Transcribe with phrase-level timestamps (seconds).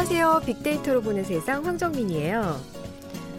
[0.00, 0.40] 안녕하세요.
[0.46, 2.58] 빅데이터로 보는 세상 황정민이에요.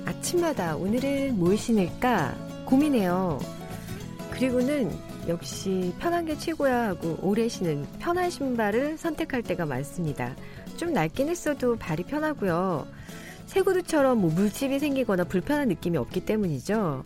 [0.05, 2.36] 아침마다 오늘은 뭘 신을까
[2.66, 3.39] 고민해요.
[4.30, 4.96] 그리고는
[5.28, 10.36] 역시 편한 게 최고야 하고 오래 신은 편한 신발을 선택할 때가 많습니다.
[10.78, 12.86] 좀 낡긴 했어도 발이 편하고요.
[13.47, 17.04] 새 구두처럼 뭐 물집이 생기거나 불편한 느낌이 없기 때문이죠.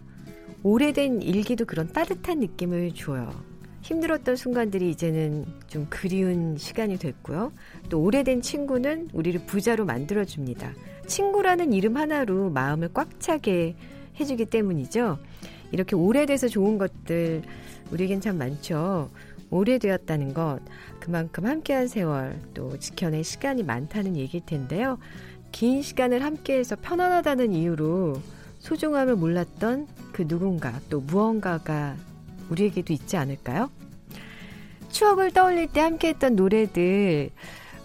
[0.64, 3.32] 오래된 일기도 그런 따뜻한 느낌을 줘요.
[3.86, 7.52] 힘들었던 순간들이 이제는 좀 그리운 시간이 됐고요.
[7.90, 10.74] 또 오래된 친구는 우리를 부자로 만들어줍니다.
[11.06, 13.76] 친구라는 이름 하나로 마음을 꽉 차게
[14.20, 15.20] 해주기 때문이죠.
[15.72, 17.44] 이렇게 오래돼서 좋은 것들
[17.92, 19.12] 우리에겐 참 많죠.
[19.52, 20.62] 오래되었다는 것,
[21.00, 24.98] 그만큼 함께한 세월, 또 지켜낸 시간이 많다는 얘기일 텐데요.
[25.52, 28.20] 긴 시간을 함께해서 편안하다는 이유로
[28.58, 31.96] 소중함을 몰랐던 그 누군가, 또 무언가가
[32.50, 33.72] 우리에게도 있지 않을까요?
[34.90, 37.32] 추억을 떠올릴 때 함께했던 노래들,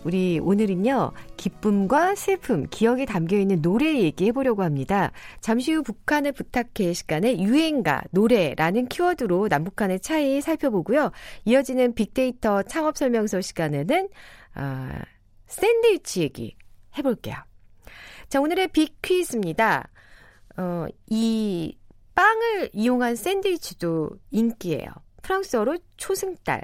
[0.04, 5.12] 우리 오늘은요, 기쁨과 슬픔, 기억에 담겨 있는 노래 얘기해 보려고 합니다.
[5.40, 11.10] 잠시 후 북한을 부탁해 시간에 유행가, 노래라는 키워드로 남북한의 차이 살펴보고요.
[11.44, 14.08] 이어지는 빅데이터 창업 설명서 시간에는,
[14.54, 15.02] 아,
[15.46, 16.56] 샌드위치 얘기
[16.96, 17.36] 해볼게요.
[18.28, 19.88] 자, 오늘의 빅 퀴즈입니다.
[20.56, 21.76] 어, 이
[22.20, 24.90] 빵을 이용한 샌드위치도 인기예요.
[25.22, 26.60] 프랑스어로 초승달.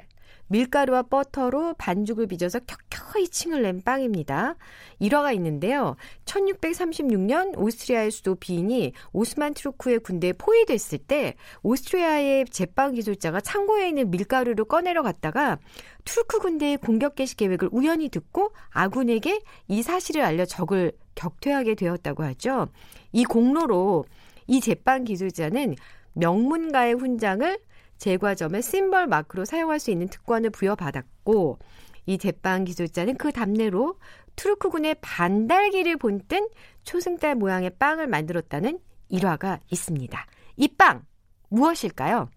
[0.49, 4.55] 밀가루와 버터로 반죽을 빚어서 켜켜이 층을 낸 빵입니다.
[4.99, 5.95] 일화가 있는데요.
[6.25, 14.63] 1636년 오스트리아의 수도 빈이 오스만 투르크의 군대에 포위됐을 때 오스트리아의 제빵 기술자가 창고에 있는 밀가루를
[14.65, 15.57] 꺼내러 갔다가
[16.05, 22.67] 투르크 군대의 공격 개시 계획을 우연히 듣고 아군에게 이 사실을 알려 적을 격퇴하게 되었다고 하죠.
[23.11, 24.05] 이 공로로
[24.47, 25.75] 이 제빵 기술자는
[26.13, 27.59] 명문가의 훈장을
[27.97, 31.59] 제과점의 심벌 마크로 사용할 수 있는 특권을 부여받았고
[32.05, 33.99] 이 제빵 기술자는 그 답례로
[34.35, 36.47] 투르크군의 반달기를 본뜬
[36.83, 40.25] 초승달 모양의 빵을 만들었다는 일화가 있습니다.
[40.57, 41.05] 이 빵
[41.49, 42.29] 무엇일까요?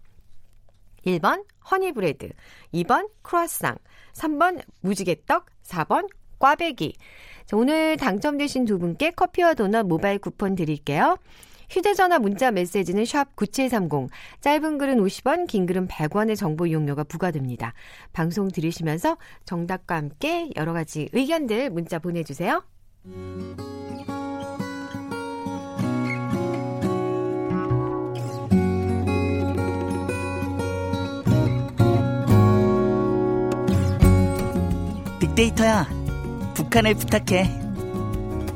[1.05, 2.29] 1번 허니브레드,
[2.73, 3.77] 2번 크로아상,
[4.13, 6.07] 3번 무지개떡, 4번
[6.39, 6.95] 꽈배기.
[7.45, 11.17] 자, 오늘 당첨되신 두 분께 커피와 도넛 모바일 쿠폰 드릴게요.
[11.71, 14.09] 휴대전화 문자 메시지는 샵 9730,
[14.41, 17.73] 짧은 글은 50원, 긴 글은 100원의 정보 이용료가 부과됩니다.
[18.11, 22.61] 방송 들으시면서 정답과 함께 여러 가지 의견들 문자 보내주세요.
[35.21, 35.87] 빅데이터야,
[36.53, 37.49] 북한을 부탁해.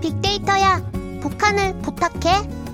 [0.01, 0.83] 빅데이터야,
[1.21, 2.64] 북한을 부탁해.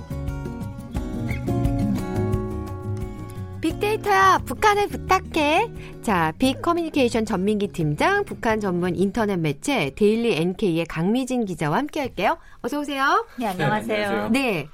[3.72, 5.70] 빅데이터야, 북한을 부탁해.
[6.02, 12.38] 자, 빅 커뮤니케이션 전민기 팀장, 북한 전문 인터넷 매체 데일리 NK의 강미진 기자와 함께 할게요.
[12.60, 13.26] 어서 오세요.
[13.38, 14.28] 네, 안녕하세요.
[14.30, 14.68] 네.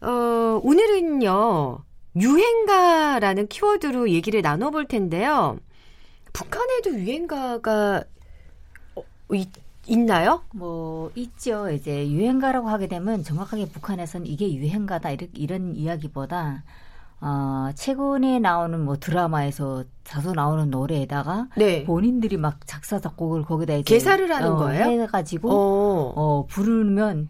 [0.00, 1.78] 어, 오늘은요,
[2.16, 5.58] 유행가라는 키워드로 얘기를 나눠 볼 텐데요.
[6.32, 8.04] 북한에도 유행가가
[8.94, 9.02] 어,
[9.34, 9.48] 있,
[9.86, 10.42] 있나요?
[10.54, 11.70] 뭐 있죠.
[11.70, 16.62] 이제 유행가라고 하게 되면 정확하게 북한에서는 이게 유행가다 이런, 이런 이야기보다
[17.20, 21.84] 어, 최근에 나오는 뭐 드라마에서 자주 나오는 노래에다가 네.
[21.84, 24.84] 본인들이 막 작사 작곡을 거기다 이제 개사를 하는 어, 거예요?
[25.02, 26.12] 해가지고 어.
[26.14, 27.28] 어 부르면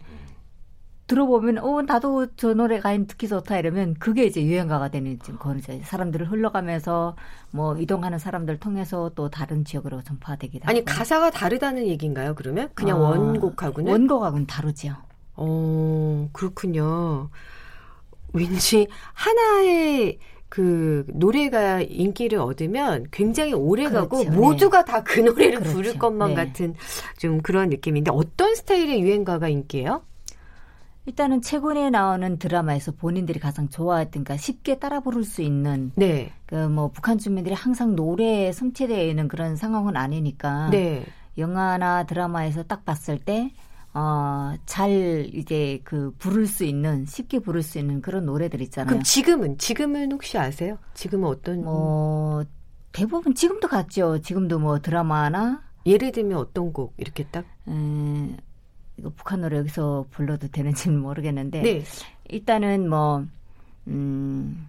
[1.06, 5.58] 들어보면 어 나도 저 노래 가인 듣기 좋다 이러면 그게 이제 유행가가 되는 지금 그런
[5.58, 7.16] 이제 사람들을 흘러가면서
[7.50, 12.34] 뭐 이동하는 사람들 통해서 또 다른 지역으로 전파되기도 아니 가사가 다르다는 얘기인가요?
[12.34, 14.96] 그러면 그냥 어, 원곡하고는 원곡하고는 다르죠.
[15.34, 17.30] 어 그렇군요.
[18.32, 20.18] 왠지 하나의
[20.48, 24.08] 그 노래가 인기를 얻으면 굉장히 오래 그렇죠.
[24.08, 25.72] 가고 모두가 다그 노래를 그렇죠.
[25.72, 26.34] 부를 것만 네.
[26.34, 26.74] 같은
[27.18, 30.02] 좀 그런 느낌인데 어떤 스타일의 유행가가 인기예요?
[31.04, 36.32] 일단은 최근에 나오는 드라마에서 본인들이 가장 좋아했던 가 쉽게 따라 부를 수 있는 네.
[36.46, 41.04] 그뭐 북한 주민들이 항상 노래에 섬체되어 있는 그런 상황은 아니니까 네.
[41.38, 43.52] 영화나 드라마에서 딱 봤을 때
[43.94, 48.88] 어, 잘 이제 그 부를 수 있는 쉽게 부를 수 있는 그런 노래들 있잖아요.
[48.88, 50.78] 그럼 지금은 지금은 혹시 아세요?
[50.94, 52.44] 지금은 어떤 뭐
[52.92, 54.18] 대부분 지금도 같죠.
[54.20, 58.36] 지금도 뭐 드라마나 예를 들면 어떤 곡 이렇게 딱 음,
[58.96, 61.84] 이거 북한 노래 여기서 불러도 되는지는 모르겠는데 네.
[62.28, 63.24] 일단은 뭐
[63.86, 64.68] 음.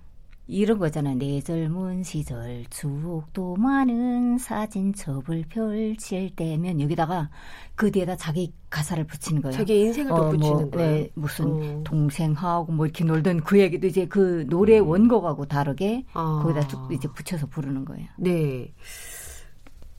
[0.52, 1.14] 이런 거잖아.
[1.14, 7.30] 내 젊은 시절 추억도 많은 사진첩을 펼칠 때면 여기다가
[7.76, 9.56] 그 뒤에다 자기 가사를 붙이는 거예요.
[9.56, 10.92] 자기 인생을 어, 덧붙이는 뭐, 거예요.
[10.92, 11.84] 네, 무슨 어.
[11.84, 14.88] 동생하고 뭐 이렇게 놀던 그 얘기도 이제 그 노래 음.
[14.88, 16.42] 원곡하고 다르게 아.
[16.44, 18.08] 거기다 쭉 이제 붙여서 부르는 거예요.
[18.18, 18.74] 네.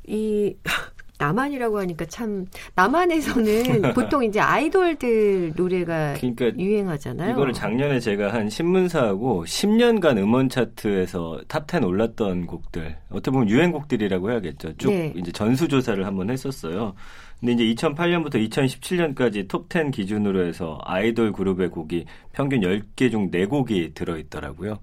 [0.09, 0.57] 이
[1.21, 7.33] 남한이라고 하니까 참 남한에서는 보통 이제 아이돌들 노래가 그러니까 유행하잖아요.
[7.33, 14.77] 이거를 작년에 제가 한 신문사하고 10년간 음원 차트에서 top10 올랐던 곡들 어떻게 보면 유행곡들이라고 해야겠죠.
[14.79, 15.13] 쭉 네.
[15.15, 16.95] 이제 전수 조사를 한번 했었어요.
[17.39, 23.95] 근데 이제 2008년부터 2017년까지 top 10 기준으로 해서 아이돌 그룹의 곡이 평균 10개 중 4곡이
[23.95, 24.79] 들어 있더라고요.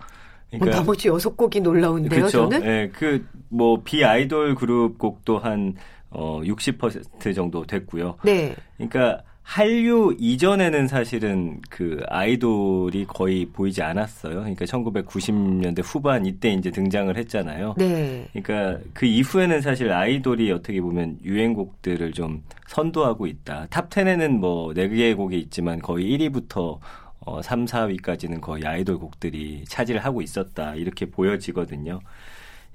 [0.49, 2.49] 그러니까 어, 나머지 6곡이 놀라운데요, 그쵸?
[2.49, 2.61] 저는?
[2.61, 5.75] 네, 그뭐 비아이돌 그룹 곡도 한
[6.09, 8.17] 어, 60% 정도 됐고요.
[8.23, 8.55] 네.
[8.77, 14.39] 그러니까 한류 이전에는 사실은 그 아이돌이 거의 보이지 않았어요.
[14.39, 17.75] 그러니까 1990년대 후반 이때 이제 등장을 했잖아요.
[17.77, 18.27] 네.
[18.33, 23.67] 그러니까 그 이후에는 사실 아이돌이 어떻게 보면 유행곡들을 좀 선도하고 있다.
[23.69, 26.79] top 10에는 뭐 4개의 곡이 있지만 거의 1위부터
[27.21, 30.75] 어, 3, 4위까지는 거의 아이돌 곡들이 차지를 하고 있었다.
[30.75, 32.01] 이렇게 보여지거든요.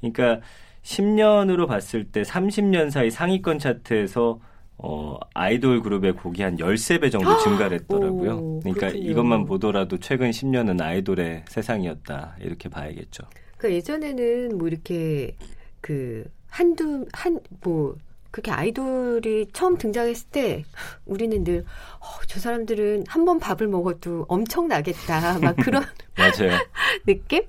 [0.00, 0.40] 그러니까
[0.82, 4.40] 10년으로 봤을 때 30년 사이 상위권 차트에서
[4.78, 8.36] 어, 아이돌 그룹의 곡이 한 13배 정도 증가를 했더라고요.
[8.36, 12.36] 오, 그러니까 이것만 보더라도 최근 10년은 아이돌의 세상이었다.
[12.40, 13.22] 이렇게 봐야겠죠.
[13.58, 15.36] 그러니까 예전에는 뭐 이렇게
[15.80, 17.94] 그 한두 한 뭐
[18.32, 20.64] 그렇게 아이돌이 처음 등장했을 때
[21.04, 21.60] 우리는 늘
[22.00, 25.38] 어, 저 사람들은 한 번 밥을 먹어도 엄청나겠다.
[25.38, 25.84] 막 그런
[26.16, 26.58] 맞아요.
[27.06, 27.42] 느낌?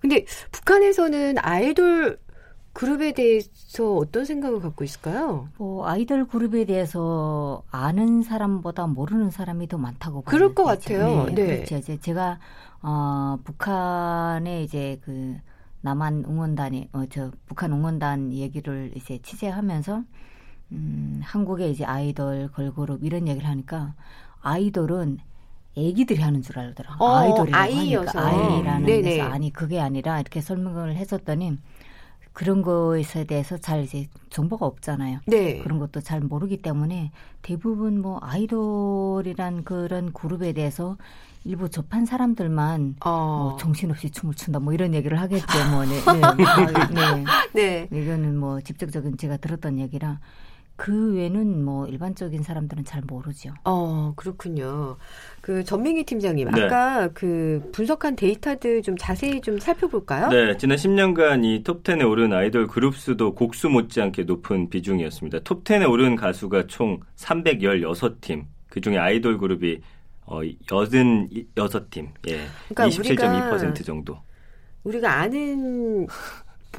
[0.00, 2.18] 근데 북한에서는 아이돌
[2.72, 5.48] 그룹에 대해서 어떤 생각을 갖고 있을까요?
[5.58, 11.26] 뭐 아이돌 그룹에 대해서 아는 사람보다 모르는 사람이 더 많다고 그럴 것 같아요.
[11.26, 11.44] 네, 네.
[11.46, 11.76] 그렇죠.
[11.76, 12.38] 이제 제가
[12.82, 15.36] 어 북한의 이제 그
[15.82, 20.04] 남한 응원단이 어 저 북한 응원단 얘기를 이제 취재하면서
[20.72, 23.94] 음 한국의 이제 아이돌 걸그룹 이런 얘기를 하니까
[24.42, 25.18] 아이돌은
[25.76, 26.98] 애기들이 하는 줄 알더라고요.
[26.98, 28.18] 어, 아이돌이라고 아이여서.
[28.18, 29.02] 하니까 아이라는 네네.
[29.02, 31.58] 데서 아니 그게 아니라 이렇게 설명을 했었더니
[32.32, 35.20] 그런 것에 대해서 잘 이제 정보가 없잖아요.
[35.26, 35.58] 네.
[35.58, 37.12] 그런 것도 잘 모르기 때문에
[37.42, 40.96] 대부분 뭐 아이돌이란 그런 그룹에 대해서
[41.44, 43.48] 일부 접한 사람들만 어.
[43.50, 45.46] 뭐 정신없이 춤을 춘다 뭐 이런 얘기를 하겠죠.
[45.70, 46.00] 뭐 네.
[46.94, 47.24] 네.
[47.52, 47.88] 네.
[47.90, 48.00] 네.
[48.02, 50.20] 이거는 뭐 직접적인 제가 들었던 얘기라
[50.76, 53.50] 그 외에는 뭐 일반적인 사람들은 잘 모르죠.
[53.64, 54.96] 어, 그렇군요.
[55.40, 56.64] 그 전민기 팀장님, 네.
[56.64, 60.28] 아까 그 분석한 데이터들 좀 자세히 좀 살펴볼까요?
[60.28, 65.40] 네, 지난 10년간 이 톱10에 오른 아이돌 그룹 수도 곡수 못지않게 높은 비중이었습니다.
[65.40, 69.80] 톱10에 오른 가수가 총 316팀, 그 중에 아이돌 그룹이
[70.24, 72.40] 어, 86팀, 예.
[72.68, 74.18] 그러니까 27.2% 정도.
[74.84, 76.06] 우리가 아는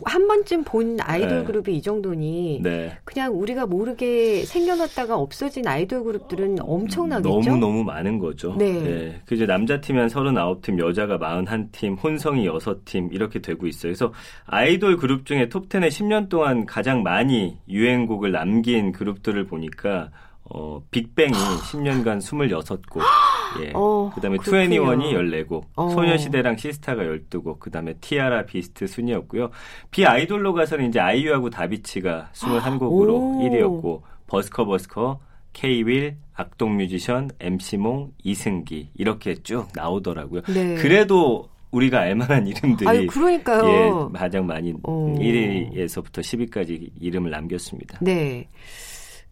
[0.06, 1.44] 한 번쯤 본 아이돌 네.
[1.44, 2.98] 그룹이 이 정도니 네.
[3.04, 7.30] 그냥 우리가 모르게 생겨났다가 없어진 아이돌 그룹들은 엄청나겠죠.
[7.30, 8.56] 너무 너무 많은 거죠.
[8.57, 8.72] 네.
[8.72, 9.22] 네.
[9.25, 13.92] 그 이제 남자 팀이 한 39팀, 여자가 41팀, 혼성이 6팀 이렇게 되고 있어요.
[13.92, 14.13] 그래서
[14.45, 20.10] 아이돌 그룹 중에 톱10에 10년 동안 가장 많이 유행곡을 남긴 그룹들을 보니까
[20.45, 23.00] 어, 빅뱅이 10년간 26곡,
[23.63, 23.72] 예.
[23.74, 25.90] 어, 그 다음에 투애니원이 14곡, 어.
[25.90, 29.50] 소녀시대랑 시스타가 12곡, 그 다음에 티아라 비스트 순이었고요.
[29.92, 33.39] 비아이돌로 가서는 이제 아이유하고 다비치가 21곡으로 오.
[33.44, 35.20] 1위였고 버스커 버스커,
[35.53, 40.41] 케이윌, 악동 뮤지션, MC몽, 이승기 이렇게 쭉 나오더라고요.
[40.53, 40.75] 네.
[40.75, 44.12] 그래도 우리가 알만한 이름들이 아유, 그러니까요.
[44.13, 45.15] 예, 가장 많이 오.
[45.17, 48.00] 1위에서부터 10위까지 이름을 남겼습니다.
[48.01, 48.48] 네.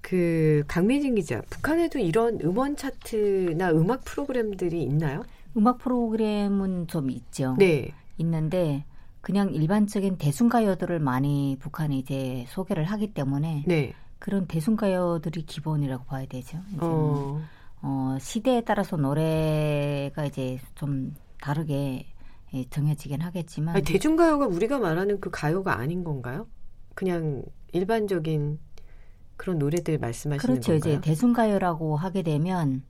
[0.02, 5.24] 그 강민진 기자, 북한에도 이런 음원 차트나 음악 프로그램들이 있나요?
[5.56, 7.56] 음악 프로그램은 좀 있죠.
[7.58, 7.94] 네.
[8.18, 8.86] 있는데
[9.22, 13.94] 그냥 일반적인 대중가요들을 많이 북한이 이제 소개를 하기 때문에 네.
[14.20, 16.58] 그런 대중가요들이 기본이라고 봐야 되죠.
[16.70, 17.42] 이제 어.
[17.82, 22.06] 어, 시대에 따라서 노래가 이제 좀 다르게
[22.54, 26.48] 예, 정해지긴 하겠지만 아니, 대중가요가 우리가 말하는 그 가요가 아닌 건가요?
[26.94, 28.60] 그냥 일반적인
[29.42, 30.74] 그런 노래들 말씀하시는 그렇죠.
[30.74, 30.94] 건가요?
[30.94, 32.84] 이제 대중가요라고 하게 되면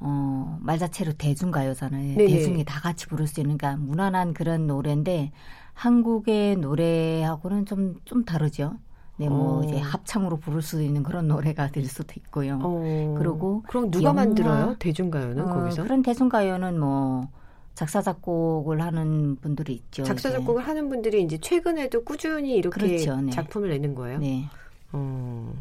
[0.00, 2.16] 어, 말 자체로 대중가요잖아요.
[2.16, 2.26] 네네.
[2.26, 5.30] 대중이 다 같이 부를 수 있는 그러니까 무난한 그런 노래인데
[5.74, 8.78] 한국의 노래하고는 좀 좀 다르죠.
[9.18, 9.64] 네, 뭐 어.
[9.64, 12.58] 이제 합창으로 부를 수 있는 그런 노래가 될 수도 있고요.
[12.62, 13.14] 어.
[13.18, 14.76] 그리고 그럼 누가 영화, 만들어요?
[14.78, 15.82] 대중가요는 어, 거기서?
[15.82, 17.28] 그런 대중가요는 뭐
[17.74, 20.02] 작사 작곡을 하는 분들이 있죠.
[20.04, 20.66] 작사 작곡을 이제.
[20.66, 23.30] 하는 분들이 이제 최근에도 꾸준히 이렇게 그렇죠, 네.
[23.30, 24.18] 작품을 내는 거예요.
[24.18, 24.46] 네.
[24.92, 25.52] 어.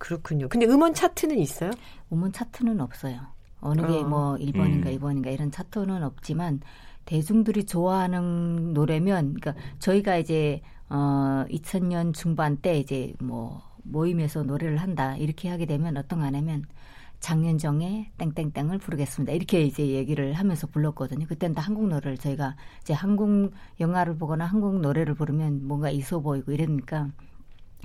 [0.00, 0.48] 그렇군요.
[0.48, 1.70] 근데 음원 차트는 있어요?
[2.10, 3.20] 음원 차트는 없어요.
[3.60, 4.36] 어느 게뭐 어.
[4.38, 4.98] 1번인가 음.
[4.98, 6.60] 2번인가 이런 차트는 없지만
[7.04, 15.16] 대중들이 좋아하는 노래면 그러니까 저희가 이제 어 2000년 중반 때 이제 뭐 모임에서 노래를 한다
[15.16, 16.64] 이렇게 하게 되면 어떤 거 하냐면
[17.20, 19.34] 장윤정의 땡땡땡을 부르겠습니다.
[19.34, 21.26] 이렇게 이제 얘기를 하면서 불렀거든요.
[21.26, 26.52] 그때는 다 한국 노래를 저희가 이제 한국 영화를 보거나 한국 노래를 부르면 뭔가 있어 보이고
[26.52, 27.10] 이러니까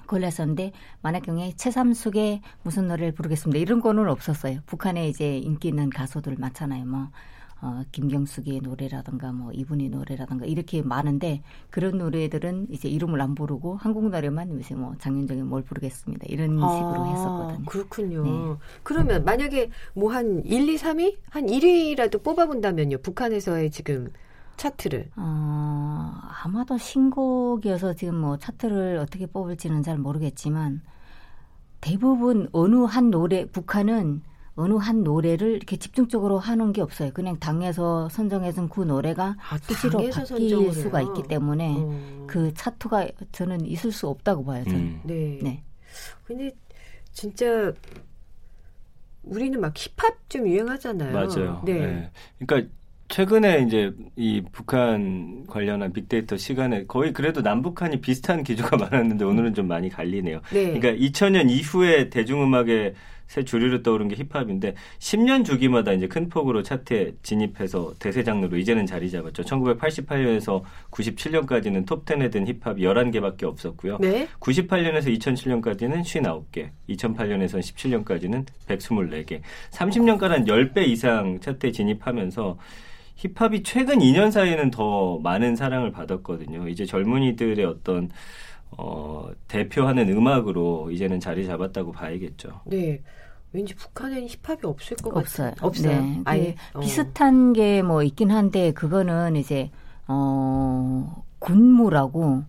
[0.08, 0.72] 골랐었는데
[1.02, 3.60] 만약 경우에 최삼숙의 무슨 노래를 부르겠습니다.
[3.60, 4.60] 이런 거는 없었어요.
[4.66, 6.86] 북한에 이제 인기 있는 가수들 많잖아요.
[6.86, 7.10] 뭐
[7.62, 14.10] 어, 김경숙의 노래라든가 뭐 이분의 노래라든가 이렇게 많은데 그런 노래들은 이제 이름을 안 부르고 한국
[14.10, 16.26] 노래만 이제 뭐 장윤정이 뭘 부르겠습니다.
[16.30, 17.66] 이런 아, 식으로 했었거든요.
[17.66, 18.24] 그렇군요.
[18.24, 18.56] 네.
[18.84, 21.18] 그러면 만약에 뭐 한 1, 2, 3위?
[21.30, 23.00] 한 1위라도 뽑아본다면요.
[23.00, 24.12] 북한에서의 지금
[24.58, 25.12] 차트를?
[25.16, 26.12] 어,
[26.44, 30.82] 아마도 신곡이어서 지금 뭐 차트를 어떻게 뽑을지는 잘 모르겠지만
[31.82, 34.22] 대부분 어느 한 노래 북한은
[34.56, 37.12] 어느 한 노래를 이렇게 집중적으로 하는 게 없어요.
[37.14, 42.26] 그냥 당에서 선정해준 그 노래가 아, 수시로 바뀔 수가 있기 때문에 어.
[42.28, 44.64] 그 차트가 저는 있을 수 없다고 봐요.
[44.64, 44.80] 저는.
[44.80, 45.02] 음.
[45.04, 45.40] 네.
[45.42, 45.64] 네.
[46.24, 46.52] 근데
[47.12, 47.74] 진짜
[49.24, 51.14] 우리는 막 힙합 좀 유행하잖아요.
[51.14, 51.62] 맞아요.
[51.66, 51.74] 네.
[51.74, 52.12] 네.
[52.40, 52.72] 그러니까
[53.08, 59.68] 최근에 이제 이 북한 관련한 빅데이터 시간에 거의 그래도 남북한이 비슷한 기조가 많았는데 오늘은 좀
[59.68, 60.42] 많이 갈리네요.
[60.52, 60.80] 네.
[60.80, 62.96] 그러니까 2000년 이후에 대중음악의
[63.28, 68.86] 새 주류로 떠오른 게 힙합인데 10년 주기마다 이제 큰 폭으로 차트에 진입해서 대세 장르로 이제는
[68.86, 69.44] 자리 잡았죠.
[69.44, 73.98] 1988년에서 97년까지는 톱10에 든 힙합이 11개밖에 없었고요.
[74.00, 74.28] 네?
[74.40, 82.58] 98년에서 2007년까지는 59개, 2008년에서 17년까지는 124개, 30년간 10배 이상 차트에 진입하면서
[83.16, 86.68] 힙합이 최근 2년 사이에는 더 많은 사랑을 받았거든요.
[86.68, 88.10] 이제 젊은이들의 어떤
[88.78, 92.62] 어, 대표하는 음악으로 이제는 자리 잡았다고 봐야겠죠.
[92.66, 93.02] 네.
[93.54, 95.52] 왠지 북한에는 힙합이 없을 것 없어요.
[95.52, 95.68] 같아요.
[95.68, 96.02] 없어요.
[96.02, 96.22] 네.
[96.26, 96.80] 아예 어.
[96.82, 99.72] 비슷한 게 뭐 있긴 한데 그거는 이제
[100.08, 102.44] 어 군무라고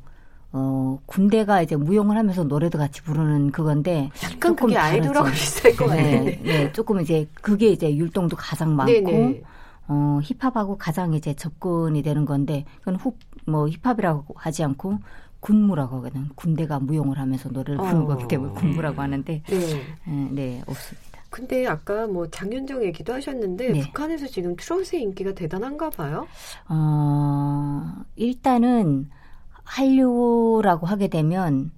[0.53, 6.25] 어 군대가 이제 무용을 하면서 노래도 같이 부르는 그건데 약간 그게 아이돌하고 비슷할 것 같아요.
[6.25, 9.43] 네, 네, 조금 이제 그게 이제 율동도 가장 많고 네네.
[9.89, 14.99] 어 힙합하고 가장 이제 접근이 되는 건데 그건 훅 뭐 힙합이라고 하지 않고
[15.41, 16.29] 군무라고 하거든.
[16.35, 18.07] 군대가 무용을 하면서 노래를 부르는 어.
[18.07, 19.59] 거기 때문에 군무라고 하는데 네.
[20.05, 21.07] 네, 네 없습니다.
[21.31, 23.81] 근데 아까 뭐 장윤정 얘기도 하셨는데 네.
[23.81, 26.27] 북한에서 지금 트롯의 인기가 대단한가 봐요?
[26.69, 29.11] 어, 일단은
[29.63, 31.71] 한류라고 하게 되면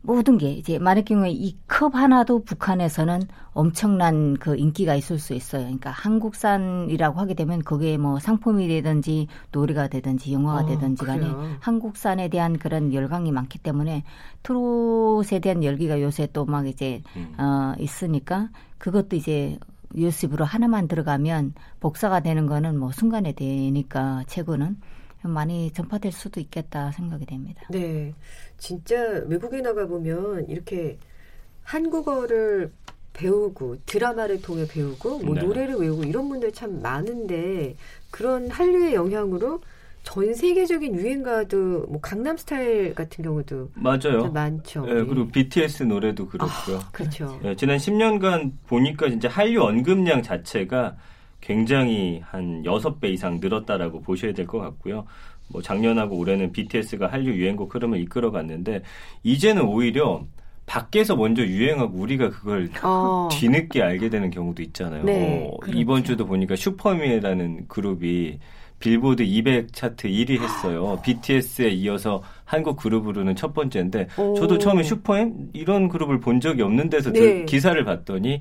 [0.00, 5.62] 모든 게 이제 만약 경우에 이 컵 하나도 북한에서는 엄청난 그 인기가 있을 수 있어요.
[5.62, 11.56] 그러니까 한국산이라고 하게 되면 그게 뭐 상품이 되든지 노래가 되든지 영화가 어, 되든지 간에 그래요.
[11.60, 14.02] 한국산에 대한 그런 열광이 많기 때문에
[14.42, 17.34] 트롯에 대한 열기가 요새 또 막 이제 음.
[17.38, 19.58] 어 있으니까 그것도 이제
[19.94, 24.76] 유습으로 하나만 들어가면 복사가 되는 거는 뭐 순간에 되니까 최고는
[25.22, 27.62] 많이 전파될 수도 있겠다 생각이 됩니다.
[27.70, 28.12] 네.
[28.56, 28.96] 진짜
[29.26, 30.98] 외국에 나가 보면 이렇게
[31.64, 32.72] 한국어를
[33.12, 35.42] 배우고 드라마를 통해 배우고 뭐 네.
[35.42, 37.74] 노래를 외우고 이런 분들 참 많은데
[38.10, 39.60] 그런 한류의 영향으로
[40.04, 44.30] 전 세계적인 유행가도 뭐 강남 스타일 같은 경우도 맞아요.
[44.32, 44.86] 많죠.
[44.86, 46.78] 네, 그리고 BTS 노래도 그렇고요.
[46.78, 47.38] 아, 그렇죠.
[47.42, 50.96] 네, 지난 10년간 보니까 진짜 한류 언급량 자체가
[51.40, 55.06] 굉장히 한 6배 이상 늘었다라고 보셔야 될 것 같고요.
[55.50, 58.82] 뭐 작년하고 올해는 BTS가 한류 유행곡 흐름을 이끌어 갔는데
[59.22, 60.24] 이제는 오히려
[60.66, 63.28] 밖에서 먼저 유행하고 우리가 그걸 어.
[63.32, 65.04] 뒤늦게 알게 되는 경우도 있잖아요.
[65.04, 68.38] 네, 어, 이번 주도 보니까 슈퍼미라는 그룹이
[68.78, 71.00] 빌보드 200 차트 1위 했어요.
[71.02, 74.34] BTS에 이어서 한국 그룹으로는 첫 번째인데 오.
[74.34, 77.44] 저도 처음에 슈퍼엠 이런 그룹을 본 적이 없는 데서 네.
[77.44, 78.40] 기사를 봤더니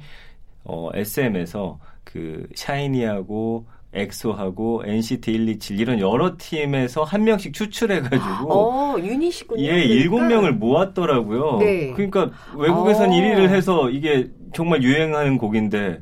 [0.65, 9.63] 어, SM에서 그 샤이니하고 엑소하고 NCT 127 이런 여러 팀에서 한 명씩 추출해가지고 어, 유닛이군요.
[9.63, 10.35] 예, 일곱 그러니까.
[10.35, 11.57] 명을 모았더라고요.
[11.59, 11.93] 네.
[11.93, 13.13] 그러니까 외국에선 어.
[13.13, 16.01] 1위를 해서 이게 정말 유행하는 곡인데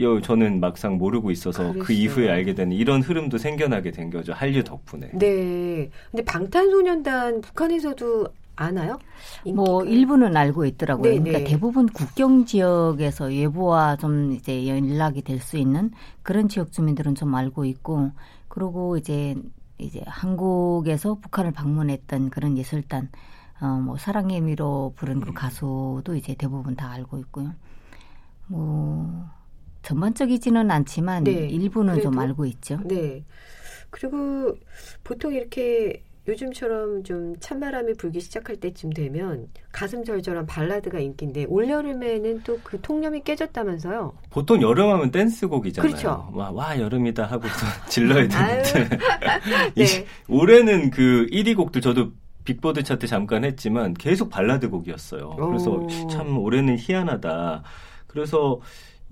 [0.00, 1.84] 요 저는 막상 모르고 있어서 그랬어요.
[1.84, 5.10] 그 이후에 알게 되는 이런 흐름도 생겨나게 된 거죠 한류 덕분에.
[5.12, 5.90] 네.
[6.10, 8.28] 근데 방탄소년단 북한에서도
[8.60, 8.98] 아나요?
[9.54, 11.12] 뭐 일부는 알고 있더라고요.
[11.12, 11.18] 네네.
[11.20, 11.44] 그러니까 네.
[11.44, 15.90] 대부분 국경 지역에서 외부와 좀 이제 연락이 될 수 있는
[16.22, 18.10] 그런 지역 주민들은 좀 알고 있고
[18.48, 19.34] 그리고 이제
[19.78, 23.08] 이제 한국에서 북한을 방문했던 그런 예술단
[23.62, 27.54] 어 뭐 사랑의 미로 부른 그 가수도 이제 대부분 다 알고 있고요.
[28.46, 29.24] 뭐
[29.82, 31.48] 전반적이지는 않지만 네.
[31.48, 32.10] 일부는 그래도?
[32.10, 32.78] 좀 알고 있죠.
[32.84, 33.24] 네.
[33.90, 34.54] 그리고
[35.04, 42.60] 보통 이렇게 요즘처럼 좀 찬바람이 불기 시작할 때쯤 되면 가슴 절절한 발라드가 인기인데 올여름에는 또
[42.62, 44.12] 그 통념이 깨졌다면서요?
[44.30, 45.90] 보통 여름하면 댄스곡이잖아요.
[45.90, 46.30] 그렇죠.
[46.32, 48.88] 와, 와 여름이다 하고서 질러야 되는데
[49.74, 50.06] 네.
[50.28, 52.12] 올해는 그 1위 곡도 저도
[52.44, 55.30] 빌보드 차트 잠깐 했지만 계속 발라드 곡이었어요.
[55.30, 55.88] 그래서 오.
[56.08, 57.62] 참 올해는 희한하다.
[58.06, 58.60] 그래서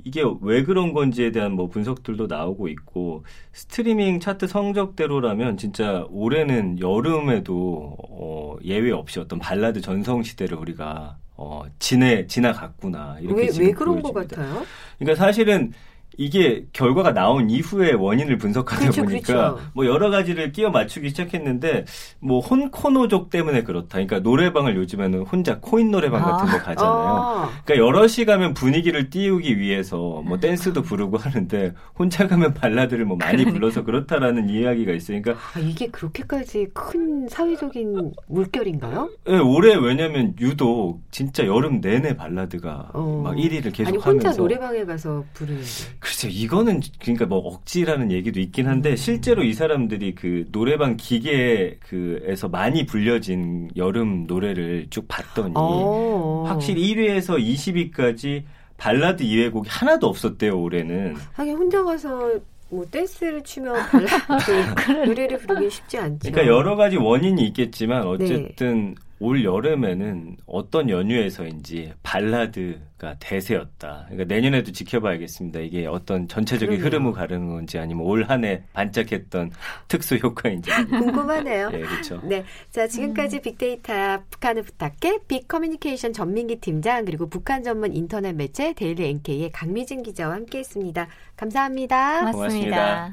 [0.05, 7.97] 이게 왜 그런 건지에 대한 뭐 분석들도 나오고 있고 스트리밍 차트 성적대로라면 진짜 올해는 여름에도
[8.11, 14.03] 어 예외 없이 어떤 발라드 전성 시대를 우리가 어 지내 지나갔구나 이렇게 왜, 왜 그런
[14.03, 14.65] 것 같아요?
[14.99, 15.73] 그러니까 사실은
[16.19, 19.61] 이게 결과가 나온 이후에 원인을 분석하다 그렇죠, 보니까 그렇죠.
[19.73, 21.85] 뭐 여러 가지를 끼워 맞추기 시작했는데
[22.19, 23.89] 뭐 혼코노족 때문에 그렇다.
[23.93, 26.33] 그러니까 노래방을 요즘에는 혼자 코인 노래방 아.
[26.33, 26.93] 같은 데 가잖아요.
[26.93, 27.51] 아.
[27.65, 29.97] 그러니까 여럿이 가면 분위기를 띄우기 위해서
[30.27, 33.53] 뭐 댄스도 부르고 하는데 혼자 가면 발라드를 뭐 많이 그러니까.
[33.53, 39.09] 불러서 그렇다라는 이야기가 있으니까 아, 이게 그렇게까지 큰 사회적인 물결인가요?
[39.25, 43.21] 네, 올해 왜냐면 유독 진짜 여름 내내 발라드가 어.
[43.23, 45.65] 막 1위를 계속 아니, 혼자 노래방에 가서 부르는데
[46.09, 48.97] 글쎄 이거는 그러니까 뭐 억지라는 얘기도 있긴 한데 음.
[48.97, 55.61] 실제로 이 사람들이 그 노래방 기계 그에서 많이 불려진 여름 노래를 쭉 봤더니 오.
[55.61, 56.45] 어.
[56.49, 58.45] 확실히 1위에서 20위까지
[58.79, 61.15] 발라드 이외 곡이 하나도 없었대요 올해는.
[61.35, 66.31] 하긴 혼자 가서 뭐 댄스를 추면 발라드 노래를 부르기 쉽지 않죠.
[66.31, 68.95] 그러니까 여러 가지 원인이 있겠지만 어쨌든 네.
[69.21, 74.07] 올 여름에는 어떤 연유에서인지 발라드가 대세였다.
[74.09, 75.61] 그러니까 내년에도 지켜봐야겠습니다.
[75.61, 76.87] 이게 어떤 전체적인 그러네요.
[76.87, 79.51] 흐름을 가르는 건지 아니면 올 한 해 반짝했던
[79.89, 81.71] 특수 효과인지 궁금하네요.
[81.71, 82.21] 네, 그렇죠.
[82.25, 89.07] 네, 자 지금까지 빅데이터 북한을 부탁해 빅커뮤니케이션 전민기 팀장 그리고 북한 전문 인터넷 매체 데일리
[89.09, 91.09] NK의 강미진 기자와 함께했습니다.
[91.37, 92.31] 감사합니다.
[92.33, 92.37] 고맙습니다.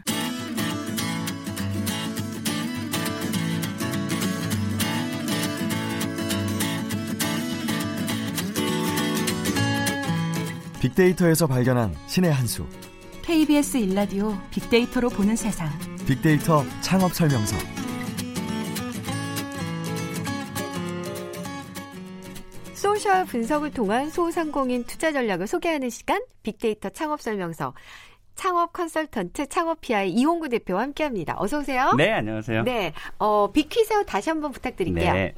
[0.06, 0.25] 고맙습니다.
[10.86, 12.64] 빅데이터에서 발견한 신의 한 수.
[13.24, 15.68] KBS 일라디오 빅데이터로 보는 세상.
[16.06, 17.58] 빅데이터 창업 설명서.
[22.76, 27.74] 소셜 분석을 통한 소상공인 투자 전략을 소개하는 시간 빅데이터 창업 설명서.
[28.36, 31.36] 창업 컨설턴트 창업피아의 이홍구 대표와 함께합니다.
[31.38, 31.94] 어서 오세요.
[31.98, 32.64] 네, 안녕하세요.
[32.64, 35.14] 네, 어, 빅퀴즈 다시 한번 부탁드릴게요.
[35.14, 35.34] 네,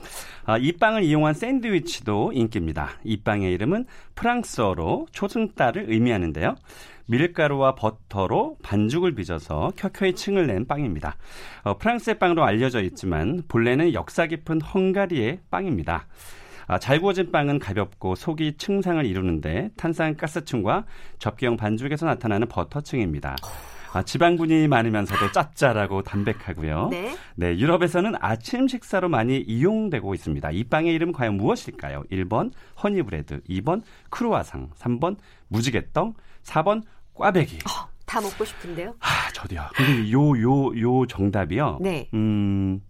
[0.45, 2.89] 아, 이 빵을 이용한 샌드위치도 인기입니다.
[3.03, 6.55] 이 빵의 이름은 프랑스어로 초승달을 의미하는데요.
[7.07, 11.15] 밀가루와 버터로 반죽을 빚어서 켜켜이 층을 낸 빵입니다.
[11.63, 16.07] 어, 프랑스의 빵으로 알려져 있지만 본래는 역사 깊은 헝가리의 빵입니다.
[16.67, 20.85] 아, 잘 구워진 빵은 가볍고 속이 층상을 이루는데 탄산가스층과
[21.17, 23.37] 접기형 반죽에서 나타나는 버터층입니다.
[23.93, 26.89] 아, 지방분이 많으면서도 짭짤하고 담백하고요.
[26.91, 27.15] 네.
[27.35, 30.51] 네, 유럽에서는 아침 식사로 많이 이용되고 있습니다.
[30.51, 32.03] 이 빵의 이름 과연 무엇일까요?
[32.11, 32.51] 1번
[32.83, 35.15] 허니브레드, 2번 크루아상, 3번
[35.47, 37.59] 무지개떡, 4번 꽈배기.
[37.59, 38.93] 어, 다 먹고 싶은데요?
[38.99, 39.61] 아, 저도요.
[39.73, 41.79] 근데 요, 요, 요 정답이요.
[41.81, 42.09] 네.
[42.13, 42.81] 음,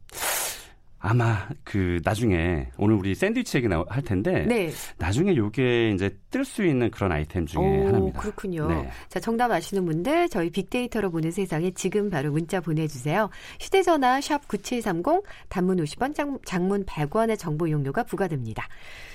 [1.00, 4.72] 아마 그 나중에 오늘 우리 샌드위치 얘기 할 텐데 네.
[4.98, 8.20] 나중에 요게 이제 뜰 수 있는 그런 아이템 중에 오, 하나입니다.
[8.20, 8.68] 그렇군요.
[8.68, 8.90] 네.
[9.10, 13.30] 자, 정답 아시는 분들 저희 빅데이터로 보는 세상에 지금 바로 문자 보내 주세요.
[13.60, 18.68] 휴대 전화 샵 9730 단문 50원 장, 장문 100원의 정보 용료가 부과됩니다.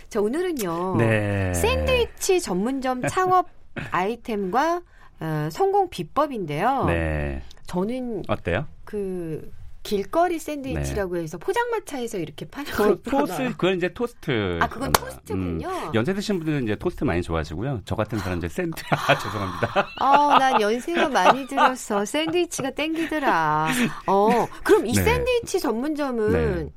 [0.08, 0.96] 자, 오늘은요.
[0.98, 1.54] 네.
[1.54, 3.48] 샌드위치 전문점 창업
[3.90, 4.82] 아이템과
[5.20, 6.84] 어, 성공 비법인데요.
[6.84, 7.42] 네.
[7.66, 8.66] 저는 어때요?
[8.84, 9.50] 그
[9.82, 11.22] 길거리 샌드위치라고 네.
[11.22, 14.58] 해서 포장마차에서 이렇게 파는 거 토스 그건 이제 토스트.
[14.60, 15.68] 아 그건 토스트군요.
[15.68, 17.82] 음, 연세 드신 분들은 이제 토스트 많이 좋아하시고요.
[17.84, 19.88] 저 같은 사람 이제 샌드 아 죄송합니다.
[19.98, 23.70] 어 난 연세가 많이 들어서 샌드위치가 땡기더라.
[24.06, 25.02] 어 그럼 이 네.
[25.02, 26.72] 샌드위치 전문점은 네.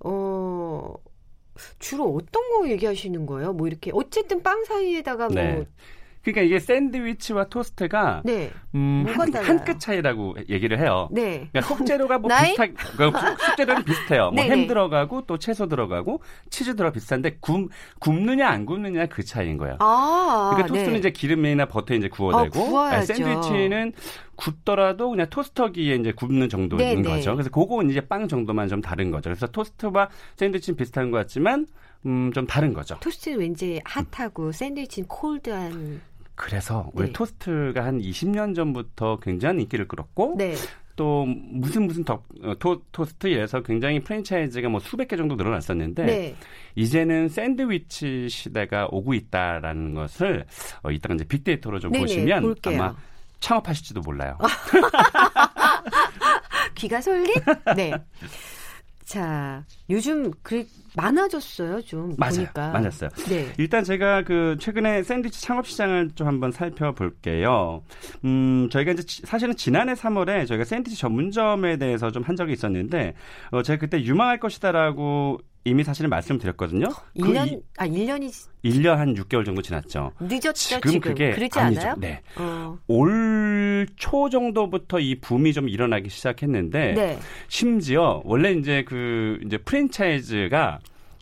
[0.00, 0.94] 어.
[1.78, 3.52] 주로 어떤 거 얘기하시는 거예요?
[3.52, 5.66] 뭐 이렇게 어쨌든 빵 사이에다가 뭐 네.
[6.22, 8.50] 그러니까 이게 샌드위치와 토스트가 네.
[8.74, 11.08] 음, 한끗 차이라고 얘기를 해요.
[11.10, 11.48] 네.
[11.52, 14.30] 그러니까 속재료가 뭐 비슷하 그러니까 속재료는 비슷해요.
[14.30, 19.56] 뭐 햄 들어가고 또 채소 들어가고 치즈 들어가 비슷한데 굽 굽느냐 안 굽느냐 그 차이인
[19.56, 19.76] 거예요.
[19.80, 20.98] 아, 그러니까 토스트는 네.
[20.98, 23.92] 이제 기름이나 버터에 이제 구워내고 아, 샌드위치는
[24.36, 27.02] 굽더라도 그냥 토스터기에 이제 굽는 정도인 네, 네.
[27.02, 27.32] 거죠.
[27.34, 29.30] 그래서 그거는 이제 빵 정도만 좀 다른 거죠.
[29.30, 31.66] 그래서 토스트와 샌드위치는 비슷한 것 같지만
[32.04, 32.96] 음, 좀 다른 거죠.
[33.00, 34.52] 토스트는 왠지 hot하고 음.
[34.52, 36.00] 샌드위치는 cold한
[36.42, 37.12] 그래서 우리 네.
[37.12, 40.56] 토스트가 한 20년 전부터 굉장히 인기를 끌었고 네.
[40.96, 46.04] 또 무슨 무슨 더, 어, 토, 토스트 에서 굉장히 프랜차이즈가 뭐 수백 개 정도 늘어났었는데
[46.04, 46.34] 네.
[46.74, 50.44] 이제는 샌드위치 시대가 오고 있다라는 것을
[50.82, 52.82] 어, 이따가 이제 빅데이터로 좀 네네, 보시면 볼게요.
[52.82, 52.96] 아마
[53.38, 54.36] 창업하실지도 몰라요.
[56.74, 57.34] 귀가 솔깃?
[57.76, 57.92] 네.
[59.04, 62.34] 자, 요즘 그 많아졌어요, 좀 맞아요.
[62.36, 62.70] 보니까.
[62.72, 63.10] 많았어요.
[63.28, 63.52] 네.
[63.58, 67.82] 일단 제가 그 최근에 샌드위치 창업 시장을 좀 한번 살펴볼게요.
[68.24, 73.14] 음, 저희가 이제 사실은 지난해 3월에 저희가 샌드위치 전문점에 대해서 좀 한 적이 있었는데
[73.50, 76.88] 어 제가 그때 유망할 것이다라고 이미 사실은 말씀드렸거든요.
[77.16, 80.12] 1년 그아 1년이 1년 한 6개월 정도 지났죠.
[80.20, 81.00] 늦었죠 지금, 지금.
[81.00, 81.80] 그게 그렇지 아니죠.
[81.80, 81.94] 않아요?
[81.98, 82.20] 네.
[82.36, 82.78] 어.
[82.88, 87.18] 올초 정도부터 이 붐이 좀 일어나기 시작했는데 네.
[87.48, 90.80] 심지어 원래 이제 그 이제 프랜차이즈가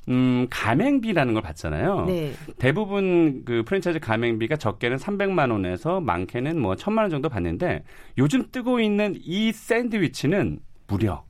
[0.09, 2.07] 음, 가맹비라는 걸 받잖아요.
[2.07, 2.33] 네.
[2.59, 7.85] 대부분 그 프랜차이즈 가맹비가 적게는 300만 원에서 많게는 뭐 1000만 원 정도 받는데
[8.19, 11.25] 요즘 뜨고 있는 이 샌드위치는 무려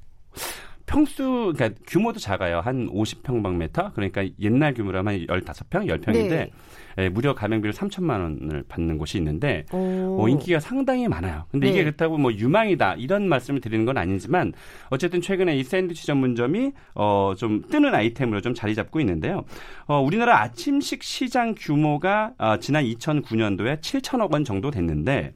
[0.91, 2.59] 평수 그러니까 규모도 작아요.
[2.59, 3.95] 한 50평방미터.
[3.95, 6.51] 그러니까 옛날 규모라면 15평, 10평인데 네.
[6.99, 11.45] 예, 무려 가맹비를 3천만 원을 받는 곳이 있는데 어, 인기가 상당히 많아요.
[11.53, 11.73] 근데 네.
[11.73, 14.53] 이게 그렇다고 뭐 유망이다 이런 말씀을 드리는 건 아니지만
[14.89, 19.45] 어쨌든 최근에 이 샌드위치 전문점이 어, 좀 뜨는 아이템으로 좀 자리 잡고 있는데요.
[19.87, 25.35] 어, 우리나라 아침식 시장 규모가 어, 지난 2009년도에 7천억 원 정도 됐는데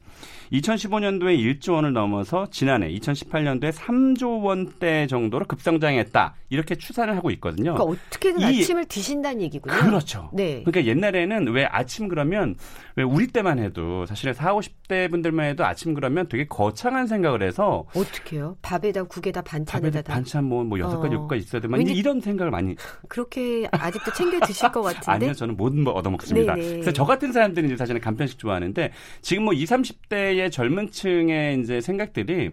[0.61, 6.35] 2015년도에 1조 원을 넘어서 지난해 2018년도에 3조 원대 정도로 급성장했다.
[6.49, 7.73] 이렇게 추산을 하고 있거든요.
[7.73, 9.75] 그러니까 어떻게든 이, 아침을 드신다는 얘기군요.
[9.75, 10.29] 그렇죠.
[10.33, 10.63] 네.
[10.63, 12.55] 그러니까 옛날에는 왜 아침 그러면
[12.95, 17.85] 왜 우리 때만 해도 사실은 40, 50대 분들만 해도 아침 그러면 되게 거창한 생각을 해서
[17.95, 18.57] 어떻게요?
[18.61, 21.27] 밥에다 국에다 반찬에다 밥에다 반찬 뭐, 뭐 여섯 가지, 어.
[21.27, 22.75] 가지 있어야 되만 이런 생각을 많이
[23.09, 25.11] 그렇게 아직도 챙겨 드실 것 같은데.
[25.11, 26.55] 아니요, 저는 모든 거 얻어 먹습니다.
[26.55, 28.91] 그래서 저 같은 사람들은 이제 사실은 간편식 좋아하는데
[29.21, 32.51] 지금 뭐 20, 30대의 젊은 층의 이제 생각들이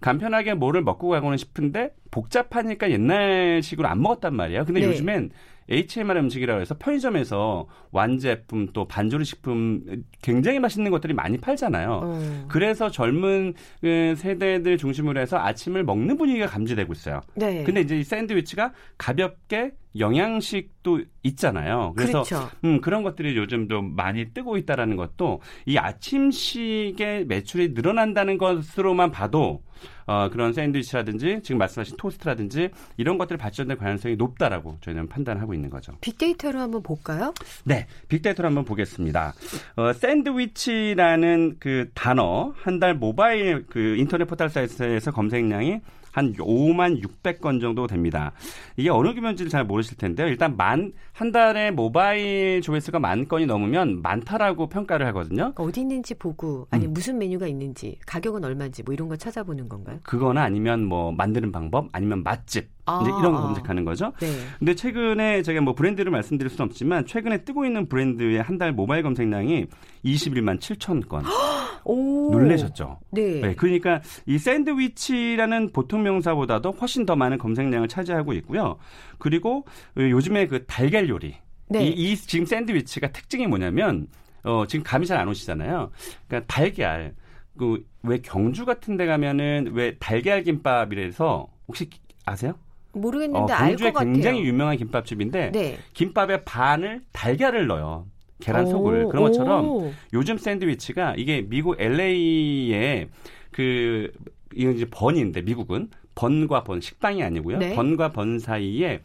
[0.00, 4.64] 간편하게 뭐를 먹고 가고는 싶은데 복잡하니까 옛날식으로 안 먹었단 말이에요.
[4.64, 4.86] 근데 네.
[4.86, 5.30] 요즘엔
[5.68, 12.00] HMR 음식이라고 해서 편의점에서 완제품 또 반조리 식품 굉장히 맛있는 것들이 많이 팔잖아요.
[12.04, 12.44] 음.
[12.48, 17.20] 그래서 젊은 그 세대들 중심으로 해서 아침을 먹는 분위기가 감지되고 있어요.
[17.34, 17.64] 네.
[17.64, 21.92] 근데 이제 이 샌드위치가 가볍게 영양식도 있잖아요.
[21.96, 22.50] 그래서 그렇죠.
[22.64, 29.62] 음, 그런 것들이 요즘 좀 많이 뜨고 있다라는 것도 이 아침식의 매출이 늘어난다는 것으로만 봐도
[30.06, 35.92] 어, 그런 샌드위치라든지 지금 말씀하신 토스트라든지 이런 것들이 발전될 가능성이 높다라고 저희는 판단하고 있는 거죠.
[36.00, 37.34] 빅데이터로 한번 볼까요?
[37.64, 39.34] 네, 빅데이터로 한번 보겠습니다.
[39.76, 45.80] 어, 샌드위치라는 그 단어 한 달 모바일 그 인터넷 포털 사이트에서 검색량이
[46.12, 48.32] 한 5만 600건 정도 됩니다.
[48.76, 50.26] 이게 어느 규모인지를 잘 모르실 텐데요.
[50.28, 55.36] 일단 만, 한 달에 모바일 조회수가 만 건이 넘으면 많다라고 평가를 하거든요.
[55.54, 56.92] 그러니까 어디 있는지 보고, 아니 음.
[56.92, 59.98] 무슨 메뉴가 있는지, 가격은 얼마인지 뭐 이런 거 찾아보는 건가요?
[60.02, 64.12] 그거나 아니면 뭐 만드는 방법, 아니면 맛집, 아, 이제 이런 거 검색하는 거죠.
[64.20, 64.26] 네.
[64.58, 69.02] 근데 최근에 제가 뭐 브랜드를 말씀드릴 수는 없지만 최근에 뜨고 있는 브랜드의 한 달 모바일
[69.02, 69.66] 검색량이
[70.04, 71.24] 21만 7천 건.
[71.84, 72.30] 오.
[72.32, 72.98] 놀라셨죠?
[73.12, 73.40] 네.
[73.40, 73.54] 네.
[73.54, 78.76] 그러니까 이 샌드위치라는 보통 명사보다도 훨씬 더 많은 검색량을 차지하고 있고요.
[79.18, 79.64] 그리고
[79.96, 81.34] 요즘에 그 달걀 요리.
[81.68, 81.84] 네.
[81.86, 84.08] 이, 이 지금 샌드위치가 특징이 뭐냐면
[84.44, 85.90] 어 지금 감이 잘 안 오시잖아요.
[86.26, 87.14] 그러니까 달걀
[87.58, 91.90] 그 왜 경주 같은 데 가면은 왜 달걀 김밥이라서 혹시
[92.24, 92.54] 아세요?
[92.98, 94.12] 모르겠는데 어, 알것 같아요.
[94.12, 95.78] 굉장히 유명한 김밥집인데 네.
[95.94, 98.06] 김밥에 반을 달걀을 넣어요.
[98.40, 99.92] 계란 속을 그런 것처럼 오.
[100.12, 103.08] 요즘 샌드위치가 이게 미국 LA의
[103.50, 104.12] 그
[104.54, 107.58] 이건 이제 번인데 미국은 번과 번 식당이 아니고요.
[107.58, 107.74] 네.
[107.74, 109.00] 번과 번 사이에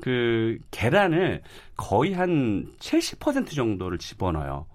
[0.00, 1.42] 그 계란을
[1.76, 4.66] 거의 한 70% 정도를 집어넣어요.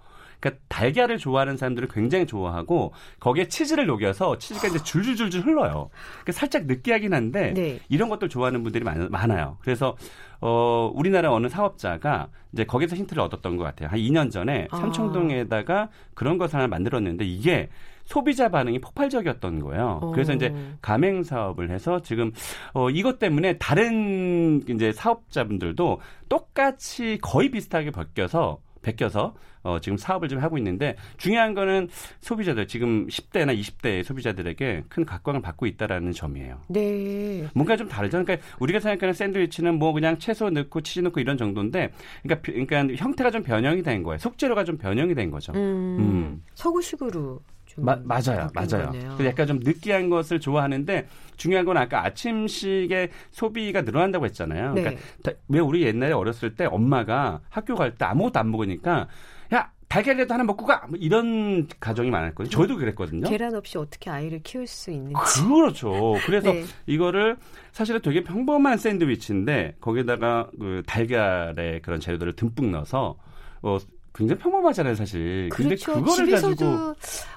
[0.42, 5.90] 그러니까 달걀을 좋아하는 사람들을 굉장히 좋아하고 거기에 치즈를 녹여서 치즈가 이제 줄줄줄줄 흘러요.
[6.22, 7.80] 그러니까 살짝 느끼하긴 한데 네.
[7.88, 9.58] 이런 것들 좋아하는 분들이 많, 많아요.
[9.62, 9.96] 그래서
[10.42, 13.90] 어 우리나라 어느 사업자가 이제 거기서 힌트를 얻었던 것 같아요.
[13.90, 14.78] 한 2년 전에 아.
[14.78, 17.70] 삼청동에다가 그런 것을 하나 만들었는데 이게
[18.04, 20.00] 소비자 반응이 폭발적이었던 거예요.
[20.02, 20.12] 오.
[20.12, 20.74] 그래서 이제 어.
[20.82, 22.32] 가맹 사업을 해서 지금
[22.74, 30.40] 어 이것 때문에 다른 이제 사업자분들도 똑같이 거의 비슷하게 바뀌어서 베껴서 어, 지금 사업을 좀
[30.40, 31.90] 하고 있는데 중요한 거는
[32.20, 36.62] 소비자들 지금 10대나 20대 소비자들에게 큰 각광을 받고 있다라는 점이에요.
[36.68, 37.48] 네.
[37.54, 38.24] 뭔가 좀 다르죠.
[38.24, 41.92] 그러니까 우리가 생각하는 샌드위치는 뭐 그냥 채소 넣고 치즈 넣고 이런 정도인데
[42.24, 44.18] 그러니까 그러니까 형태가 좀 변형이 된 거예요.
[44.18, 45.54] 속재료가 좀 변형이 된 거죠.
[45.54, 45.98] 음.
[46.00, 46.44] 음.
[46.56, 47.42] 서구식으로
[47.78, 48.92] 마, 맞아요, 맞아요.
[49.18, 51.08] 그 약간 좀 느끼한 것을 좋아하는데
[51.38, 54.74] 중요한 건 아까 아침식의 소비가 늘어난다고 했잖아요.
[54.74, 54.82] 네.
[54.82, 59.08] 그러니까 왜 우리 옛날에 어렸을 때 엄마가 학교 갈 때 아무것도 안 먹으니까
[59.54, 60.86] 야 달걀이라도 하나 먹고 가!
[60.88, 62.50] 뭐 이런 가정이 많았거든요.
[62.50, 63.28] 저희도 그랬거든요.
[63.28, 65.14] 계란 없이 어떻게 아이를 키울 수 있는지.
[65.16, 66.16] 그렇죠.
[66.26, 66.64] 그래서 네.
[66.86, 67.36] 이거를
[67.74, 73.18] 사실은 되게 평범한 샌드위치인데 거기다가 그 달걀의 그런 재료들을 듬뿍 넣어서
[73.62, 73.78] 어,
[74.14, 75.50] 굉장히 평범하잖아요, 사실.
[75.50, 75.94] 그렇죠.
[75.94, 76.94] 근데 그거를 가지고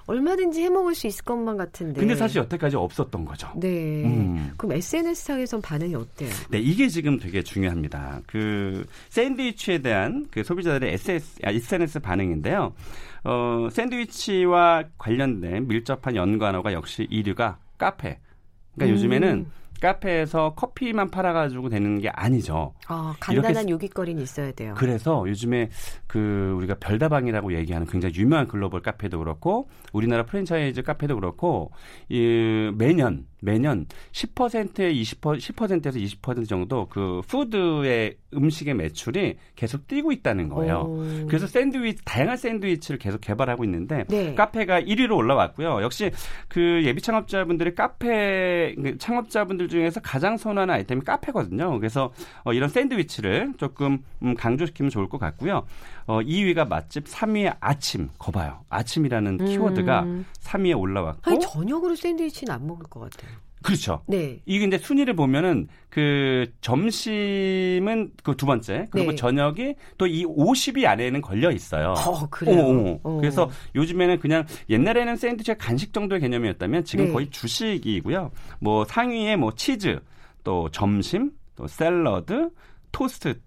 [0.07, 2.01] 얼마든지 해 먹을 수 있을 것만 같은데.
[2.01, 3.49] 근데 사실 여태까지 없었던 거죠.
[3.57, 4.05] 네.
[4.05, 4.53] 음.
[4.57, 6.31] 그럼 SNS 상에선 반응이 어때요?
[6.51, 8.23] 네, 이게 지금 되게 중요합니다.
[8.27, 12.75] 그 샌드위치에 대한 그 소비자들의 SS, 아, SNS 반응인데요.
[13.23, 18.19] 어, 샌드위치와 관련된 밀접한 연관어가 역시 1위가 카페.
[18.75, 18.97] 그러니까 음.
[18.97, 19.47] 요즘에는
[19.85, 22.73] 카페에서 커피만 팔아가지고 되는 게 아니죠.
[22.87, 24.75] 아, 간단한 요깃거리는 있어야 돼요.
[24.79, 25.69] 그래서 요즘에
[26.07, 31.71] 그 우리가 별다방이라고 얘기하는 굉장히 유명한 글로벌 카페도 그렇고 우리나라 프랜차이즈 카페도 그렇고
[32.09, 40.49] 이 매년 매년 10%에 20% 10%에서 20% 정도 그 food의 음식의 매출이 계속 뛰고 있다는
[40.49, 40.87] 거예요.
[40.89, 41.27] 오.
[41.27, 44.35] 그래서 샌드위치 다양한 샌드위치를 계속 개발하고 있는데 네.
[44.35, 45.83] 카페가 1위로 올라왔고요.
[45.83, 46.11] 역시
[46.49, 51.79] 그 예비 창업자분들의 카페 그 창업자분들 중에서 가장 선호하는 아이템이 카페거든요.
[51.79, 52.13] 그래서
[52.45, 55.67] 어, 이런 샌드위치를 조금 음, 강조시키면 좋을 것 같고요.
[56.07, 58.09] 어, 2위가 맛집, 3위에 아침.
[58.19, 58.65] 거봐요.
[58.71, 59.47] 아침이라는 음.
[59.47, 60.07] 키워드가
[60.43, 61.31] 3위에 올라왔고.
[61.31, 63.31] 아니, 저녁으로 샌드위치는 안 먹을 것 같아요.
[63.65, 64.03] 그렇죠.
[64.07, 64.39] 네.
[64.45, 69.17] 이게 이제 순위를 보면은 그 점심은 그 두 번째 그리고 네.
[69.17, 71.95] 저녁이 또 이 50위 안에는 걸려 있어요.
[71.97, 72.67] 어, 그래요.
[72.67, 73.21] 어머, 어머.
[73.21, 77.13] 그래서 요즘에는 그냥 옛날에는 샌드위치가 간식 정도의 개념이었다면 지금 네.
[77.13, 78.31] 거의 주식이고요.
[78.61, 79.99] 뭐 상위에 뭐 치즈,
[80.43, 82.51] 또 점심, 또 샐러드,
[82.93, 83.41] 토스트,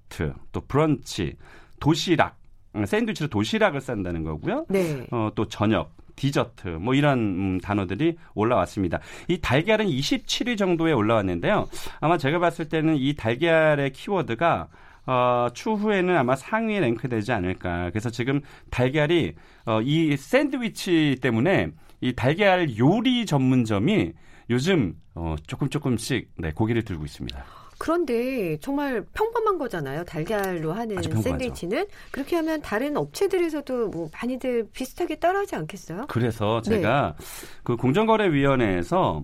[0.52, 1.36] 또 브런치,
[1.80, 2.38] 도시락,
[2.86, 4.66] 샌드위치로 도시락을 싼다는 거고요.
[4.70, 5.06] 네.
[5.12, 9.00] 어, 또 저녁, 디저트 뭐 이런 음, 단어들이 올라왔습니다.
[9.30, 11.70] 이 달걀은 27위 정도에 올라왔는데요.
[12.02, 14.68] 아마 제가 봤을 때는 이 달걀의 키워드가
[15.06, 17.92] 어, 추후에는 아마 상위에 랭크되지 않을까.
[17.92, 19.34] 그래서 지금 달걀이
[19.66, 21.70] 어, 이 샌드위치 때문에
[22.02, 24.12] 이 달걀 요리 전문점이
[24.50, 27.44] 요즘 어, 조금 조금씩 네, 고기를 들고 있습니다.
[27.78, 30.04] 그런데 정말 평범한 거잖아요.
[30.06, 36.08] 달걀로 하는 샌드위치는 그렇게 하면 다른 업체들에서도 뭐 많이들 비슷하게 따라하지 않겠어요?
[36.08, 36.76] 그래서 네.
[36.78, 37.26] 제가 네.
[37.64, 39.24] 그 공정거래위원회에서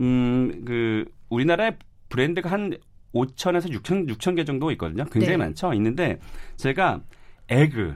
[0.00, 1.76] 음 그 우리나라의
[2.08, 2.76] 브랜드가 한
[3.14, 5.04] 5천에서 6천 6천 개 정도 있거든요.
[5.04, 5.44] 굉장히 네.
[5.44, 5.72] 많죠.
[5.74, 6.18] 있는데
[6.56, 7.00] 제가
[7.48, 7.94] egg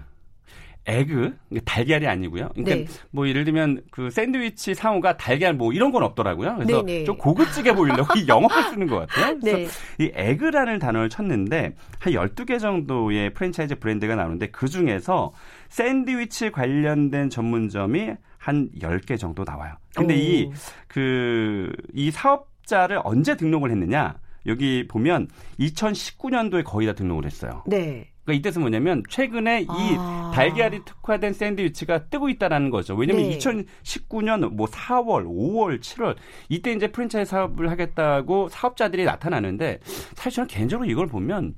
[0.87, 2.51] egg 달걀이 아니고요.
[2.55, 2.87] 그러니까 네.
[3.11, 6.55] 뭐 예를 들면 그 샌드위치 상호가 달걀 뭐 이런 건 없더라고요.
[6.57, 6.99] 그래서 네네.
[7.01, 7.05] 네.
[7.05, 9.39] 좀 고급지게 보이려고 이 영어를 쓰는 것 같아요.
[9.41, 9.67] 그래서 네.
[10.05, 15.33] 이 egg라는 단어를 쳤는데 한 12개 정도의 프랜차이즈 브랜드가 나오는데 그 중에서
[15.69, 19.75] 샌드위치 관련된 전문점이 한 10개 정도 나와요.
[19.97, 20.53] 근데 이
[20.87, 24.15] 그이 그, 사업자를 언제 등록을 했느냐?
[24.47, 27.65] 여기 보면 2019년도에 거의 다 등록을 했어요.
[27.67, 28.13] 네.
[28.27, 29.77] 그러니까 이 뜻은 뭐냐면 최근에 아.
[29.79, 32.95] 이 달걀이 특화된 샌드위치가 뜨고 있다라는 거죠.
[32.95, 33.39] 왜냐면 네.
[33.39, 36.17] 2019년 뭐 4월, 5월, 7월
[36.49, 39.79] 이때 이제 프랜차이즈 사업을 하겠다고 사업자들이 나타나는데
[40.15, 41.55] 사실 저는 개인적으로 이걸 보면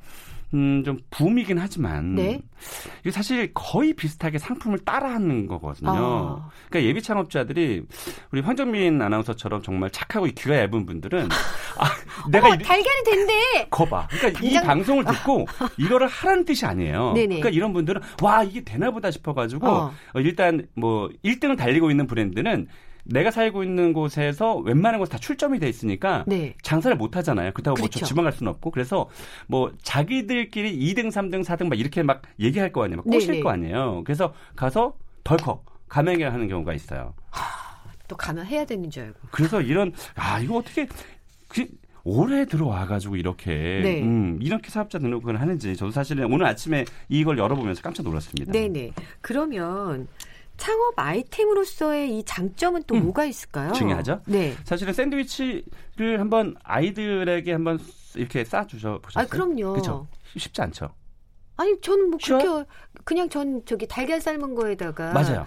[0.55, 2.41] 음, 좀 붐이긴 하지만 네?
[3.01, 5.91] 이게 사실 거의 비슷하게 상품을 따라하는 거거든요.
[5.91, 6.51] 아.
[6.69, 7.85] 그러니까 예비 창업자들이
[8.33, 11.29] 우리 황정민 아나운서처럼 정말 착하고 귀가 얇은 분들은
[11.79, 13.69] 아, 내가 어, 이, 달걀이 된대.
[13.71, 14.09] 거봐.
[14.11, 14.63] 그러니까 당장...
[14.63, 17.13] 이 방송을 듣고 이거를 하라는 뜻이 아니에요.
[17.13, 17.27] 네네.
[17.27, 19.93] 그러니까 이런 분들은 와 이게 되나 보다 싶어가지고 어.
[20.15, 22.69] 어, 일단 뭐 1등을 달리고 있는 브랜드는
[23.09, 26.55] 내가 살고 있는 곳에서 웬만한 곳 다 출점이 돼 있으니까 네.
[26.63, 27.53] 장사를 못 하잖아요.
[27.53, 28.01] 그렇다고 뭐 그렇죠.
[28.01, 29.09] 뭐 지방 갈 수는 없고 그래서
[29.47, 32.99] 뭐 자기들끼리 2등, 3등, 4등 막 이렇게 막 얘기할 거 아니에요.
[32.99, 33.43] 막 꼬실 네네.
[33.43, 34.03] 거 아니에요.
[34.05, 34.95] 그래서 가서
[35.25, 37.15] 덜컥 감행을 하는 경우가 있어요.
[37.31, 39.19] 하, 또 감행해야 되는 줄 알고.
[39.31, 40.87] 그래서 이런 아 이거 어떻게
[41.49, 41.67] 그,
[42.05, 43.51] 올해 들어와가지고 이렇게
[43.83, 44.03] 네.
[44.03, 48.53] 음, 이렇게 사업자 등록을 하는지 저도 사실은 오늘 아침에 이걸 열어보면서 깜짝 놀랐습니다.
[48.53, 48.93] 네네.
[49.23, 50.07] 그러면
[50.59, 53.73] 창업 아이템으로서의 이 장점은 또 음, 뭐가 있을까요?
[53.73, 54.21] 중요하죠.
[54.27, 54.55] 네.
[54.65, 57.79] 사실은 샌드위치를 한번 아이들에게 한번
[58.15, 59.25] 이렇게 싸 주셔 보셨어요?
[59.25, 59.73] 아, 그럼요.
[59.73, 60.07] 그렇죠.
[60.37, 60.91] 쉽지 않죠.
[61.57, 62.69] 아니 저는 뭐 그렇게
[63.05, 65.47] 그냥 전 저기 달걀 삶은 거에다가 맞아요.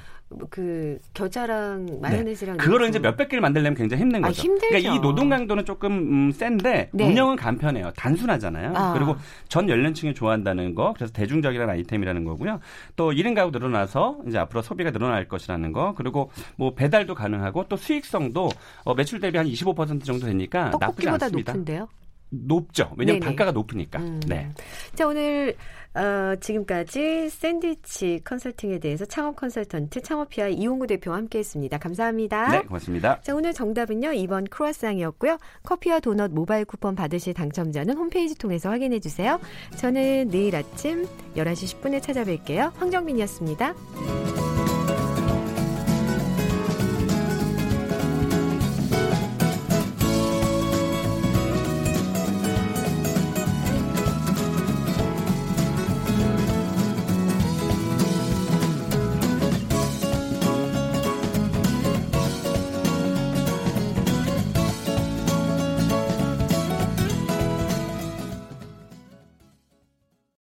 [0.49, 2.63] 그 겨자랑 마요네즈랑 네.
[2.63, 4.41] 그거를 이제 몇백 개를 만들려면 굉장히 힘든 아, 거죠.
[4.41, 4.67] 아, 힘들죠.
[4.69, 7.03] 그러니까 이 노동 강도는 조금 음, 센데 네.
[7.05, 7.91] 운영은 간편해요.
[7.95, 8.73] 단순하잖아요.
[8.75, 8.93] 아.
[8.93, 9.15] 그리고
[9.47, 12.59] 전 연령층이 좋아한다는 거, 그래서 대중적이라는 아이템이라는 거고요.
[12.95, 17.75] 또 1인 가구 늘어나서 이제 앞으로 소비가 늘어날 것이라는 거, 그리고 뭐 배달도 가능하고 또
[17.75, 18.49] 수익성도
[18.83, 21.53] 어, 매출 대비 한 25% 정도 되니까 나쁘지 않습니다.
[21.53, 21.87] 높은데요?
[22.31, 22.91] 높죠.
[22.97, 23.25] 왜냐하면 네네.
[23.25, 23.99] 단가가 높으니까.
[23.99, 24.19] 음.
[24.25, 24.49] 네.
[24.95, 25.55] 자 오늘
[25.93, 31.77] 어, 지금까지 샌드위치 컨설팅에 대해서 창업 컨설턴트 창업피아 이용구 대표와 함께했습니다.
[31.77, 32.47] 감사합니다.
[32.49, 33.19] 네, 고맙습니다.
[33.21, 35.37] 자 오늘 정답은요 2번 크로아상이었고요.
[35.63, 39.39] 커피와 도넛 모바일 쿠폰 받으실 당첨자는 홈페이지 통해서 확인해 주세요.
[39.75, 42.73] 저는 내일 아침 11시 10분에 찾아뵐게요.
[42.75, 44.50] 황정민이었습니다.